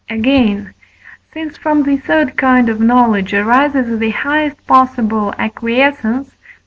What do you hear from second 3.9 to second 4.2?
the